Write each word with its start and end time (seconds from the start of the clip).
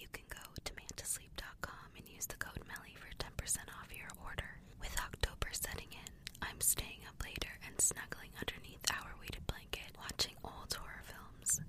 you 0.00 0.08
can 0.12 0.24
go 0.28 0.40
to 0.64 0.72
mantasleep.com 0.72 1.88
and 1.96 2.08
use 2.08 2.26
the 2.26 2.36
code 2.40 2.64
MELI 2.66 2.96
for 2.96 3.12
10% 3.20 3.68
off 3.76 3.92
your 3.94 4.08
order. 4.24 4.58
With 4.80 4.96
October 4.98 5.48
setting 5.52 5.92
in, 5.92 6.10
I'm 6.40 6.60
staying 6.60 7.04
up 7.08 7.20
later 7.22 7.52
and 7.66 7.76
snuggling 7.80 8.32
underneath 8.40 8.84
our 8.90 9.12
weighted 9.20 9.46
blanket, 9.46 9.92
watching 10.00 10.34
old 10.44 10.72
horror 10.72 11.04
films. 11.04 11.60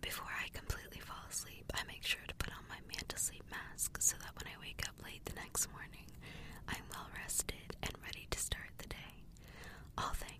Before 0.00 0.30
I 0.30 0.48
completely 0.54 1.00
fall 1.00 1.26
asleep, 1.30 1.66
I 1.74 1.82
make 1.86 2.04
sure 2.06 2.22
to 2.28 2.34
put 2.38 2.54
on 2.54 2.64
my 2.70 2.78
Manta 2.86 3.18
Sleep 3.18 3.44
mask 3.50 3.98
so 4.00 4.16
that 4.22 4.34
when 4.38 4.46
I 4.46 4.56
wake 4.62 4.82
up 4.86 4.94
late 5.04 5.24
the 5.26 5.34
next 5.34 5.66
morning, 5.74 6.06
I'm 6.68 6.86
well 6.94 7.08
rested 7.18 7.74
and 7.82 7.92
ready 8.04 8.26
to 8.30 8.38
start 8.38 8.70
the 8.78 8.88
day. 8.88 9.12
All 9.98 10.14
thanks 10.14 10.37